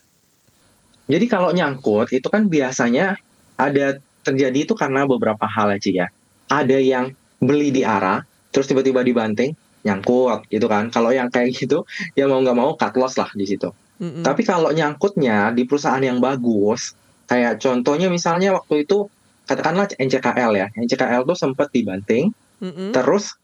[1.12, 3.20] Jadi kalau nyangkut itu kan biasanya
[3.60, 6.08] ada terjadi itu karena beberapa hal aja ya.
[6.48, 7.12] Ada yang
[7.44, 8.24] beli di arah,
[8.56, 10.90] terus tiba-tiba dibanting, nyangkut gitu kan.
[10.94, 13.70] Kalau yang kayak gitu, ya mau nggak mau cut loss lah di situ.
[14.02, 14.26] Mm-mm.
[14.26, 16.98] Tapi kalau nyangkutnya di perusahaan yang bagus,
[17.30, 19.06] kayak contohnya misalnya waktu itu
[19.46, 22.94] katakanlah NCKL ya, NCKL tuh sempat dibanting, Mm-mm.
[22.94, 23.38] terus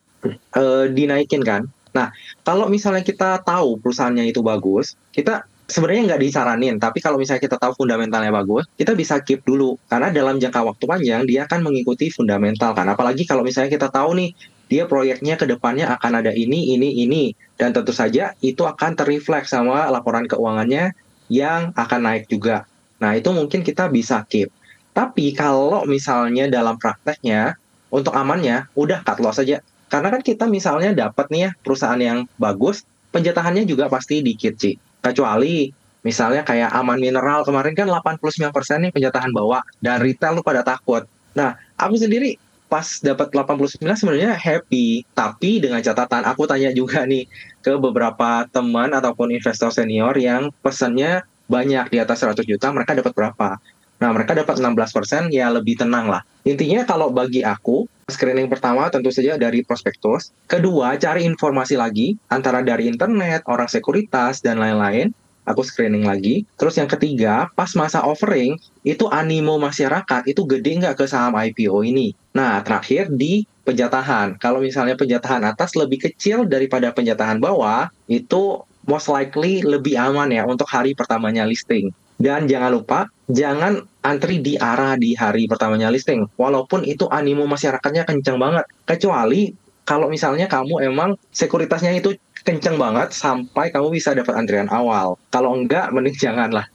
[0.57, 1.69] eh, dinaikin kan.
[1.93, 2.09] Nah,
[2.41, 7.59] kalau misalnya kita tahu perusahaannya itu bagus, kita sebenarnya nggak disaranin, tapi kalau misalnya kita
[7.59, 12.07] tahu fundamentalnya bagus, kita bisa keep dulu karena dalam jangka waktu panjang dia akan mengikuti
[12.09, 12.87] fundamental kan.
[12.87, 14.31] Apalagi kalau misalnya kita tahu nih
[14.67, 19.55] dia proyeknya ke depannya akan ada ini, ini, ini, dan tentu saja itu akan terrefleks
[19.55, 20.91] sama laporan keuangannya
[21.31, 22.67] yang akan naik juga.
[22.99, 24.51] Nah, itu mungkin kita bisa keep.
[24.91, 27.55] Tapi kalau misalnya dalam prakteknya
[27.93, 29.63] untuk amannya udah cut loss aja.
[29.87, 32.83] Karena kan kita misalnya dapat nih ya perusahaan yang bagus,
[33.15, 34.75] penjatahannya juga pasti dikit sih.
[34.99, 35.71] Kecuali
[36.03, 38.51] misalnya kayak Aman Mineral kemarin kan 89%
[38.83, 41.07] nih penjatahan bawah dan retail lu pada takut.
[41.37, 42.35] Nah, aku sendiri
[42.67, 47.27] pas dapat 89 sebenarnya happy, tapi dengan catatan aku tanya juga nih
[47.63, 53.15] ke beberapa teman ataupun investor senior yang pesannya banyak di atas 100 juta, mereka dapat
[53.15, 53.49] berapa?
[53.97, 56.21] Nah, mereka dapat 16% ya lebih tenang lah.
[56.45, 60.29] Intinya kalau bagi aku, screening pertama tentu saja dari prospektus.
[60.45, 65.09] Kedua, cari informasi lagi antara dari internet, orang sekuritas, dan lain-lain.
[65.47, 66.43] Aku screening lagi.
[66.59, 71.87] Terus yang ketiga, pas masa offering, itu animo masyarakat itu gede nggak ke saham IPO
[71.87, 72.11] ini.
[72.35, 74.35] Nah, terakhir di penjatahan.
[74.37, 80.43] Kalau misalnya penjatahan atas lebih kecil daripada penjatahan bawah, itu most likely lebih aman ya
[80.47, 81.91] untuk hari pertamanya listing.
[82.17, 86.25] Dan jangan lupa, jangan antri di arah di hari pertamanya listing.
[86.39, 88.65] Walaupun itu animo masyarakatnya kenceng banget.
[88.89, 89.53] Kecuali
[89.87, 95.19] kalau misalnya kamu emang sekuritasnya itu kenceng banget sampai kamu bisa dapat antrian awal.
[95.27, 96.71] Kalau enggak, mending jangan lah.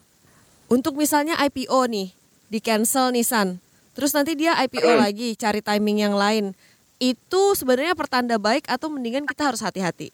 [0.69, 2.13] Untuk misalnya IPO nih,
[2.53, 3.57] di cancel nih San.
[3.97, 6.53] Terus nanti dia IPO lagi, cari timing yang lain.
[7.01, 10.13] Itu sebenarnya pertanda baik atau mendingan kita harus hati-hati?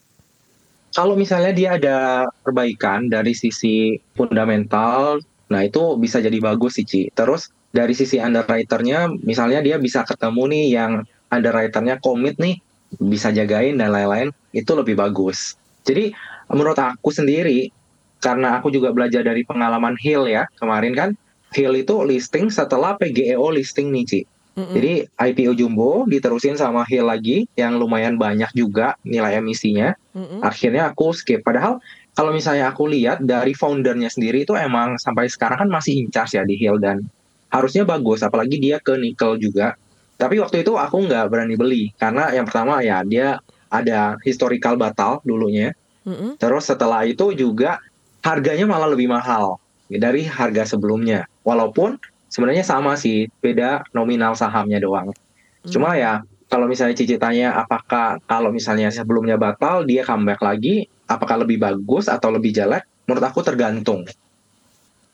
[0.95, 1.97] Kalau misalnya dia ada
[2.41, 7.01] perbaikan dari sisi fundamental, nah itu bisa jadi bagus sih Ci.
[7.13, 10.91] Terus dari sisi underwriternya, misalnya dia bisa ketemu nih yang
[11.29, 12.57] underwriternya komit nih,
[12.97, 15.53] bisa jagain dan lain-lain, itu lebih bagus.
[15.85, 16.09] Jadi
[16.49, 17.69] menurut aku sendiri,
[18.17, 21.09] karena aku juga belajar dari pengalaman Hill ya, kemarin kan,
[21.53, 24.21] Hill itu listing setelah PGEO listing nih Ci.
[24.59, 24.75] Mm-mm.
[24.75, 29.95] Jadi IPO Jumbo diterusin sama Hill lagi yang lumayan banyak juga nilai emisinya.
[30.11, 30.43] Mm-mm.
[30.43, 31.47] Akhirnya aku skip.
[31.47, 31.79] Padahal
[32.11, 36.35] kalau misalnya aku lihat dari foundernya sendiri itu emang sampai sekarang kan masih in charge
[36.35, 37.07] ya di Hill dan
[37.47, 38.19] harusnya bagus.
[38.19, 39.79] Apalagi dia ke nikel juga.
[40.19, 43.39] Tapi waktu itu aku nggak berani beli karena yang pertama ya dia
[43.71, 45.71] ada historical batal dulunya.
[46.03, 46.35] Mm-mm.
[46.35, 47.79] Terus setelah itu juga
[48.19, 51.23] harganya malah lebih mahal dari harga sebelumnya.
[51.47, 51.95] Walaupun
[52.27, 55.15] sebenarnya sama sih, beda nominal sahamnya doang.
[55.63, 61.45] Cuma ya kalau misalnya Cici tanya apakah kalau misalnya sebelumnya batal dia comeback lagi, apakah
[61.45, 62.83] lebih bagus atau lebih jelek?
[63.05, 64.03] Menurut aku tergantung.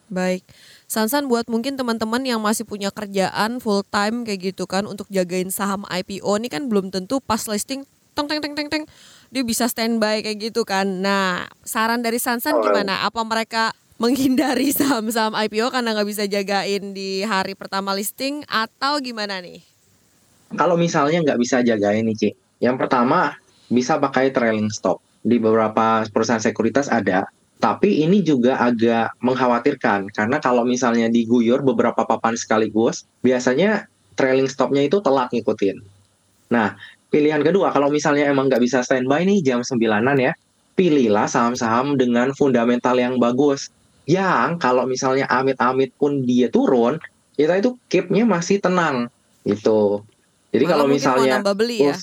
[0.10, 0.48] Baik.
[0.86, 5.50] Sansan buat mungkin teman-teman yang masih punya kerjaan full time kayak gitu kan untuk jagain
[5.50, 7.84] saham IPO ini kan belum tentu pas listing
[8.16, 8.84] teng teng teng teng teng
[9.34, 10.88] dia bisa standby kayak gitu kan.
[11.04, 13.04] Nah, saran dari Sansan gimana?
[13.04, 19.44] Apa mereka menghindari saham-saham IPO karena nggak bisa jagain di hari pertama listing atau gimana
[19.44, 19.60] nih?
[20.56, 22.30] Kalau misalnya nggak bisa jagain nih, Ci.
[22.64, 23.36] Yang pertama,
[23.68, 25.04] bisa pakai trailing stop.
[25.26, 27.28] Di beberapa perusahaan sekuritas ada.
[27.56, 30.12] Tapi ini juga agak mengkhawatirkan.
[30.12, 33.88] Karena kalau misalnya diguyur beberapa papan sekaligus, biasanya
[34.20, 35.80] trailing stopnya itu telat ngikutin.
[36.52, 36.76] Nah,
[37.10, 40.34] pilihan kedua, kalau misalnya emang nggak bisa standby nih jam 9-an ya,
[40.76, 43.72] pilihlah saham-saham dengan fundamental yang bagus.
[44.06, 47.02] Yang kalau misalnya amit-amit pun dia turun,
[47.34, 49.10] kita itu keep-nya masih tenang.
[49.48, 50.04] Gitu.
[50.54, 51.98] Jadi kalau mau misalnya nambah beli ya?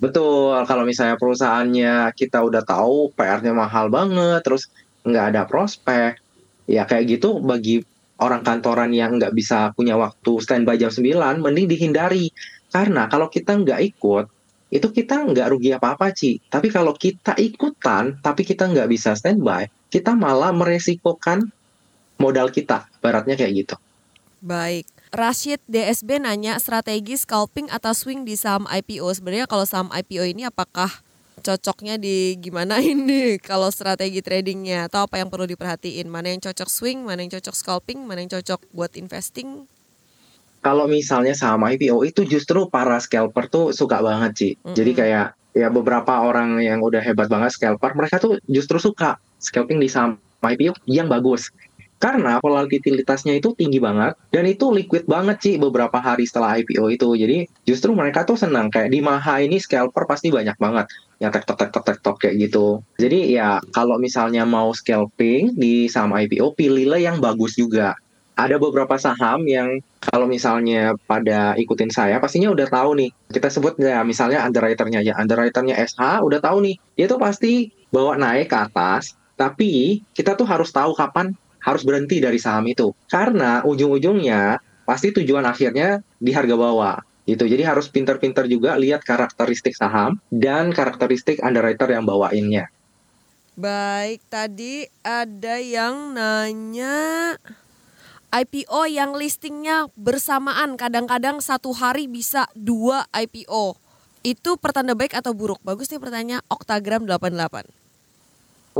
[0.00, 4.72] Betul, kalau misalnya perusahaannya kita udah tahu PR-nya mahal banget, terus
[5.04, 6.20] nggak ada prospek,
[6.68, 7.82] ya kayak gitu bagi
[8.20, 12.30] orang kantoran yang nggak bisa punya waktu standby jam 9, mending dihindari.
[12.70, 14.24] Karena kalau kita nggak ikut,
[14.70, 16.38] itu kita nggak rugi apa-apa, Ci.
[16.46, 21.50] Tapi kalau kita ikutan, tapi kita nggak bisa standby, kita malah meresikokan
[22.20, 22.86] modal kita.
[23.02, 23.76] Baratnya kayak gitu.
[24.40, 24.86] Baik.
[25.10, 29.10] Rashid DSB nanya strategi scalping atau swing di saham IPO.
[29.18, 31.02] Sebenarnya kalau saham IPO ini apakah
[31.38, 34.90] cocoknya di gimana ini kalau strategi tradingnya?
[34.90, 36.10] Atau apa yang perlu diperhatiin?
[36.10, 39.70] Mana yang cocok swing mana yang cocok scalping mana yang cocok buat investing?
[40.60, 44.74] Kalau misalnya saham IPO itu justru para scalper tuh suka banget sih mm -hmm.
[44.76, 49.82] jadi kayak ya beberapa orang yang udah hebat banget scalper mereka tuh justru suka scalping
[49.82, 51.50] di saham IPO yang bagus
[52.00, 57.08] karena volatilitasnya itu tinggi banget dan itu liquid banget sih beberapa hari setelah IPO itu.
[57.12, 58.72] Jadi justru mereka tuh senang.
[58.72, 60.88] Kayak di Maha ini scalper pasti banyak banget.
[61.20, 62.80] Yang tek tek tek tek tek kayak gitu.
[62.96, 67.92] Jadi ya kalau misalnya mau scalping di saham IPO pilihlah yang bagus juga.
[68.32, 73.12] Ada beberapa saham yang kalau misalnya pada ikutin saya pastinya udah tahu nih.
[73.28, 76.80] Kita sebut ya misalnya underwriternya ya underwriternya SH udah tahu nih.
[76.96, 82.20] Dia tuh pasti bawa naik ke atas tapi kita tuh harus tahu kapan harus berhenti
[82.20, 87.46] dari saham itu karena ujung-ujungnya pasti tujuan akhirnya di harga bawah gitu.
[87.46, 92.66] Jadi harus pinter-pinter juga lihat karakteristik saham dan karakteristik underwriter yang bawainnya.
[93.54, 97.36] Baik, tadi ada yang nanya
[98.30, 103.76] IPO yang listingnya bersamaan kadang-kadang satu hari bisa dua IPO.
[104.22, 105.58] Itu pertanda baik atau buruk?
[105.66, 107.79] Bagus nih pertanyaan Oktagram 88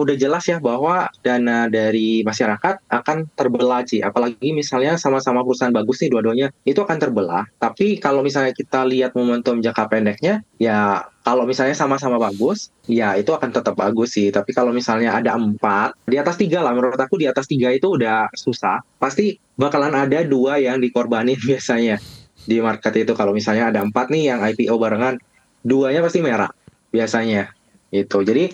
[0.03, 6.01] udah jelas ya bahwa dana dari masyarakat akan terbelah sih apalagi misalnya sama-sama perusahaan bagus
[6.03, 7.45] nih dua-duanya itu akan terbelah.
[7.61, 13.31] Tapi kalau misalnya kita lihat momentum jangka pendeknya ya kalau misalnya sama-sama bagus ya itu
[13.31, 14.33] akan tetap bagus sih.
[14.33, 16.73] Tapi kalau misalnya ada empat di atas tiga lah.
[16.73, 18.81] Menurut aku di atas tiga itu udah susah.
[18.97, 22.01] Pasti bakalan ada dua yang dikorbanin biasanya
[22.49, 23.13] di market itu.
[23.13, 25.21] Kalau misalnya ada empat nih yang IPO barengan
[25.61, 26.49] duanya pasti merah
[26.91, 27.53] biasanya
[27.91, 28.51] itu jadi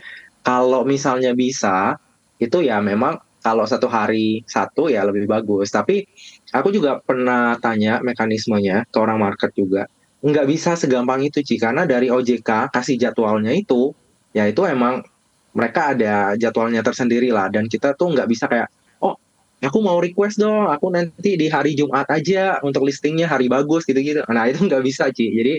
[0.47, 1.99] kalau misalnya bisa
[2.39, 5.75] itu ya memang kalau satu hari satu ya lebih bagus.
[5.75, 6.07] Tapi
[6.55, 9.91] aku juga pernah tanya mekanismenya ke orang market juga.
[10.23, 13.91] Nggak bisa segampang itu Ci karena dari OJK kasih jadwalnya itu
[14.35, 15.03] ya itu emang
[15.55, 17.51] mereka ada jadwalnya tersendiri lah.
[17.51, 18.71] Dan kita tuh nggak bisa kayak
[19.03, 19.19] oh
[19.59, 24.23] aku mau request dong aku nanti di hari Jumat aja untuk listingnya hari bagus gitu-gitu.
[24.31, 25.27] Nah itu nggak bisa Ci.
[25.27, 25.55] Jadi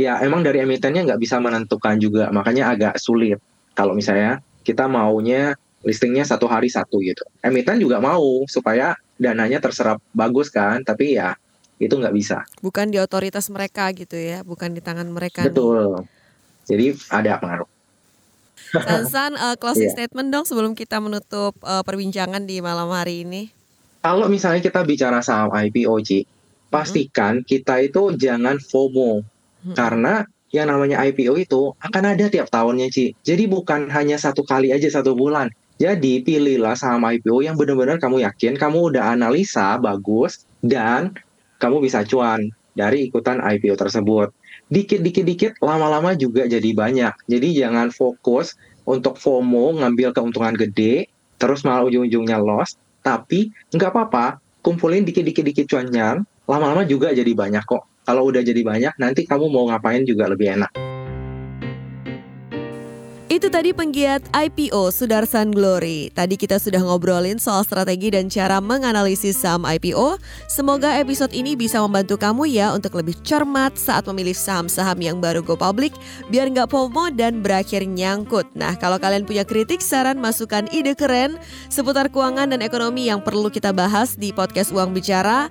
[0.00, 2.28] ya emang dari emitennya nggak bisa menentukan juga.
[2.32, 3.40] Makanya agak sulit
[3.80, 7.24] kalau misalnya kita maunya listingnya satu hari satu gitu.
[7.40, 11.32] Emiten juga mau supaya dananya terserap bagus kan, tapi ya
[11.80, 12.44] itu nggak bisa.
[12.60, 15.48] Bukan di otoritas mereka gitu ya, bukan di tangan mereka.
[15.48, 16.04] Betul.
[16.04, 16.08] Nih.
[16.68, 17.68] Jadi ada pengaruh.
[18.70, 19.96] Sansan uh, closing yeah.
[19.96, 23.48] statement dong sebelum kita menutup uh, perbincangan di malam hari ini.
[24.04, 26.28] Kalau misalnya kita bicara saham IPO, Ci,
[26.68, 27.48] pastikan hmm.
[27.48, 29.24] kita itu jangan FOMO.
[29.64, 29.72] Hmm.
[29.72, 33.14] Karena yang namanya IPO itu akan ada tiap tahunnya Ci.
[33.22, 35.50] Jadi bukan hanya satu kali aja satu bulan.
[35.80, 41.16] Jadi pilihlah saham IPO yang benar-benar kamu yakin kamu udah analisa bagus dan
[41.56, 44.28] kamu bisa cuan dari ikutan IPO tersebut.
[44.70, 47.26] Dikit-dikit-dikit lama-lama juga jadi banyak.
[47.26, 51.08] Jadi jangan fokus untuk FOMO ngambil keuntungan gede
[51.40, 52.76] terus malah ujung-ujungnya loss.
[53.00, 58.98] Tapi nggak apa-apa, kumpulin dikit-dikit-dikit cuannya, lama-lama juga jadi banyak kok kalau udah jadi banyak
[58.98, 60.74] nanti kamu mau ngapain juga lebih enak.
[63.30, 66.10] Itu tadi penggiat IPO Sudarsan Glory.
[66.10, 70.18] Tadi kita sudah ngobrolin soal strategi dan cara menganalisis saham IPO.
[70.50, 75.46] Semoga episode ini bisa membantu kamu ya untuk lebih cermat saat memilih saham-saham yang baru
[75.46, 75.94] go public
[76.26, 78.50] biar nggak FOMO dan berakhir nyangkut.
[78.58, 81.38] Nah kalau kalian punya kritik, saran, masukan, ide keren
[81.70, 85.46] seputar keuangan dan ekonomi yang perlu kita bahas di podcast Uang Bicara,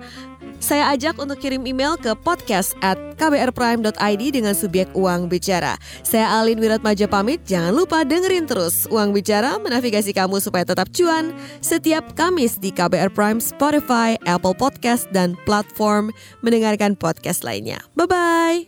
[0.59, 5.79] saya ajak untuk kirim email ke podcast at kbrprime.id dengan subjek Uang Bicara.
[6.03, 11.31] Saya Alin Wiratmaja pamit, jangan lupa dengerin terus Uang Bicara menavigasi kamu supaya tetap cuan
[11.63, 16.11] setiap Kamis di KBR Prime, Spotify, Apple Podcast, dan platform
[16.43, 17.79] mendengarkan podcast lainnya.
[17.95, 18.67] Bye-bye!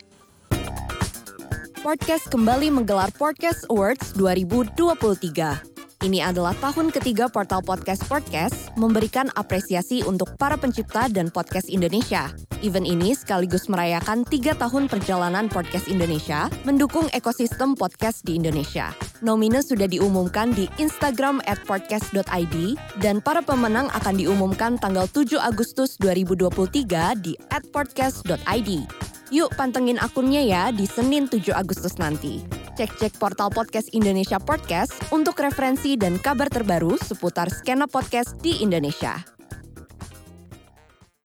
[1.82, 5.81] Podcast kembali menggelar Podcast Awards 2023.
[6.02, 12.34] Ini adalah tahun ketiga portal Podcast Podcast memberikan apresiasi untuk para pencipta dan podcast Indonesia.
[12.66, 18.90] Event ini sekaligus merayakan tiga tahun perjalanan podcast Indonesia mendukung ekosistem podcast di Indonesia.
[19.22, 22.58] Nomine sudah diumumkan di Instagram at podcast.id
[22.98, 28.90] dan para pemenang akan diumumkan tanggal 7 Agustus 2023 di at podcast.id.
[29.32, 32.44] Yuk pantengin akunnya ya di Senin 7 Agustus nanti.
[32.76, 39.41] Cek-cek portal podcast Indonesia Podcast untuk referensi dan kabar terbaru seputar skena podcast di Indonesia.